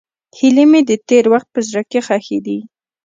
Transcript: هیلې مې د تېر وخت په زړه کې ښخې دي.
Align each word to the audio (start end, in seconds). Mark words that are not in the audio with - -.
هیلې 0.37 0.65
مې 0.71 0.81
د 0.89 0.91
تېر 1.07 1.25
وخت 1.33 1.47
په 1.53 1.59
زړه 1.67 1.81
کې 1.89 1.99
ښخې 2.07 2.39
دي. 2.45 2.59